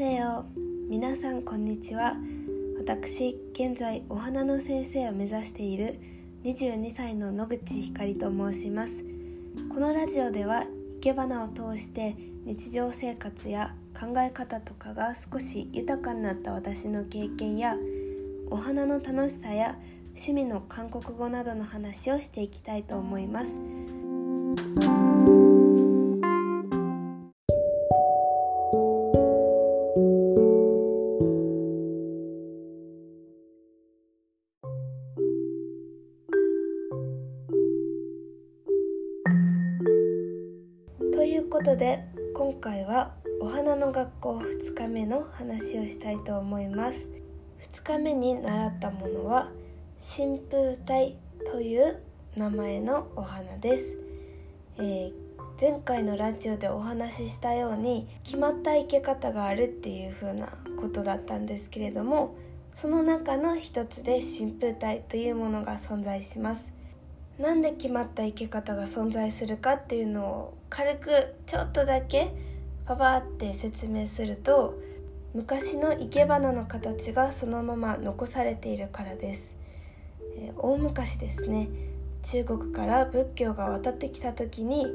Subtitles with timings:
[0.00, 0.46] せよ
[0.88, 2.16] 皆さんこんにちは。
[2.78, 6.00] 私現在お花の先生を目指している
[6.42, 8.94] 22歳の野口ひかりと申します。
[9.68, 12.16] このラジオでは生け花を通して
[12.46, 17.76] 日常生活や考え方とかが少し豊かになった私の経験や
[18.48, 19.76] お花の楽しさや
[20.14, 23.52] 趣味の韓国語などの話をしていきたいと思います。
[41.20, 42.02] ということで
[42.32, 47.08] 今回はお花の学校2日目の話をしたいと思います。
[47.60, 49.50] 2日目に習ったものは
[50.00, 51.18] 新風体
[51.52, 52.00] という
[52.38, 53.98] 名前のお花です、
[54.78, 55.12] えー、
[55.60, 60.48] 前回のラジオでお話ししたように決まった生け方があるっていう風な
[60.80, 62.34] ことだったんですけれども
[62.74, 66.79] その中の一つで新風体というものが存在します。
[67.40, 72.34] なんで決まった生け方が存在するかっていうのを軽くちょっとだけ
[72.84, 74.78] パパって説明すると
[75.32, 79.54] 昔の生け花の形がそのまま残されているからです、
[80.36, 81.68] えー、大昔ですね。
[82.24, 84.86] 中国から仏教が渡ってきた時に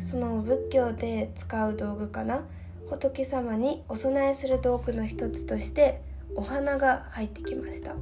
[0.00, 2.42] その仏教で使う道具かな？
[2.88, 6.00] 仏様にお供えする道具の一つとして
[6.36, 7.96] お花が入ってきました。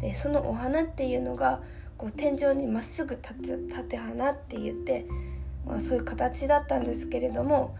[0.00, 1.60] でそのお花っていうのが
[2.00, 5.04] こう天井にまっすぐ立つ縦花って言って、
[5.66, 7.76] まあ、そういう形だったんですけれども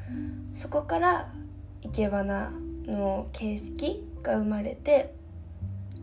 [0.55, 1.33] そこから
[1.81, 2.53] 生け花
[2.85, 5.15] の形式が生まれて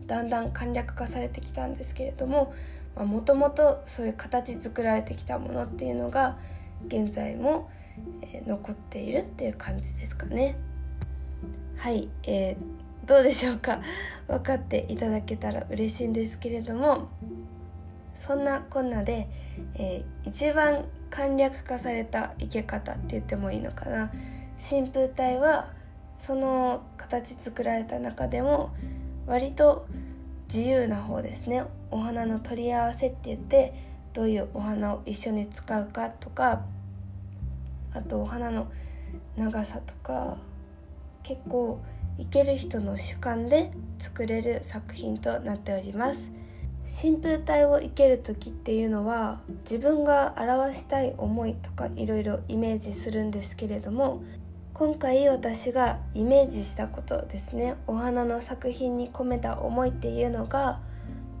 [0.08, 2.52] だんだん簡略化されてきたんですけれども
[2.96, 6.38] もともとそういう形作られてきたものっていうのが
[6.88, 7.70] 現在も、
[8.22, 10.56] え、残っているっていう感じですかね。
[11.76, 13.80] はい、えー、どうでしょうか
[14.26, 17.10] 分かっていただけたら嬉しいんですけれども
[18.18, 19.28] そんなこんなで、
[19.74, 24.10] えー、一番簡略化された生け方って言ってもいいのかな。
[24.58, 25.70] 新風体は
[26.18, 28.70] その形作られた中でも
[29.26, 29.86] 割と
[30.52, 31.64] 自由な方ですね。
[31.90, 33.74] お花の取り合わせって言って
[34.12, 36.62] どういうお花を一緒に使うかとか
[37.94, 38.70] あとお花の
[39.36, 40.38] 長さとか
[41.22, 41.80] 結構
[42.18, 46.37] いける人の主観で作れる作品となっております。
[46.90, 54.22] 新風体を生ける時っていうのは自分が表したい思いとかいろいろイメージするんですけれども
[54.72, 57.76] 今回私がイメージしたことですね。
[57.86, 60.80] お花の作品に込めた思いっていうのが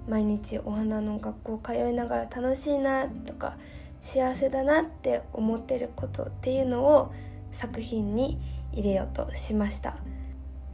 [0.06, 3.56] 毎日お花の学校通いながら楽しいなとか
[4.02, 7.12] 幸せだなって思ってることっていうのを
[7.52, 8.38] 作品に
[8.72, 9.96] 入れようとしました。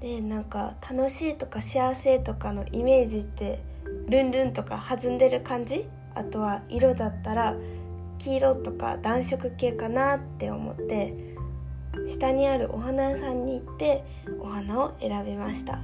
[0.01, 3.61] でなんか楽しいとか幸せとかのイメージって
[4.09, 5.87] ルンルンとか弾んでる感じ？
[6.15, 7.55] あとは色だったら
[8.19, 11.35] 黄色とか暖色系かなって思って
[12.07, 14.05] 下にあるお花屋さんに行って
[14.41, 15.81] お花を選びました。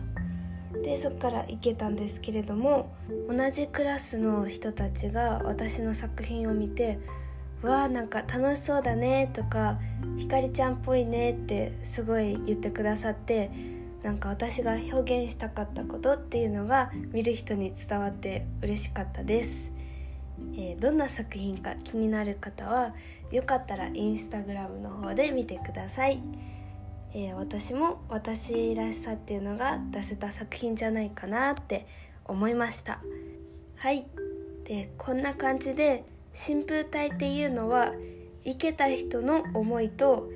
[0.85, 2.93] でそこから行けたんですけれども
[3.29, 7.01] 同じクラスの人たちが私の作品を見て
[7.63, 9.81] 「わあなんか楽しそうだね」とか
[10.17, 13.51] 「ひかりちゃんっぽいね」ってすごい言ってくださって
[14.03, 19.71] なんか私が表現したかったことっていうのが見る人に伝わって嬉しかったです、
[20.55, 22.95] えー、どんな作品か気になる方は
[23.31, 26.23] よかったらインスタグラムの方で見てください、
[27.13, 31.87] えー、私も私らしさっていうのが出せた作品じゃないかなって
[32.25, 33.01] 思いました。
[33.77, 34.07] はい。
[34.65, 37.93] でこんな感じで新風体っていうのは
[38.45, 40.31] 生けた人の思いと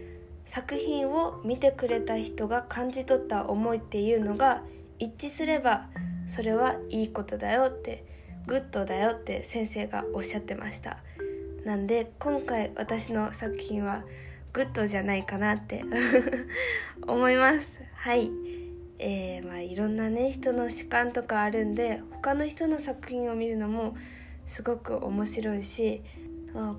[0.47, 4.63] 作品を見てくれた人が感じ取った思いっていうのが
[4.99, 5.87] 一致すれば
[6.27, 8.05] それはいいことだよって
[8.47, 10.99] good だよって先生がおっしゃってました。
[11.65, 14.05] なんで今回私の作品は
[14.53, 15.83] good じゃないかなって
[17.09, 17.81] 思います。
[17.95, 18.31] はい。
[18.99, 23.97] えー、まあいろんなね人の主観とかあるんで他の人の作品を見るのも
[24.47, 26.03] すごく面白いし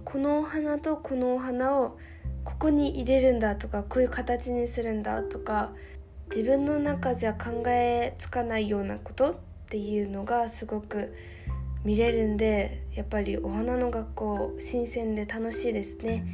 [0.06, 1.98] このお花とこのお花を
[2.46, 5.72] ここに入れるんだとかこういう形にするんだとか
[6.30, 9.36] 自分の中じゃ考えつかないようなことっ
[9.68, 11.14] ていうのがすごく
[11.84, 16.26] 見れるんでやっぱりお花の学校新鮮で楽しいですね、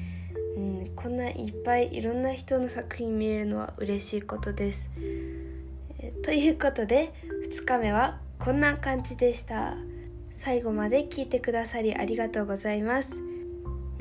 [0.55, 4.89] うん、こんないっぱいいろんな人の作品見れるのは嬉しいことです、
[6.23, 7.13] ということで
[7.49, 9.75] 2日目はこんな感じでした。
[10.43, 13.30] 最後まで聞いてくださりありがとうございます。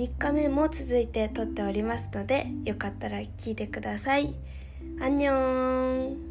[0.01, 4.35] 3日目も続いて撮っておりますのでよかったら聞いてください。
[4.99, 6.30] アンニョン